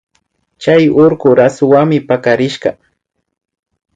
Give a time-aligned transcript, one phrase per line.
[0.61, 2.69] Chay urkuka rasuwanmi pakarishka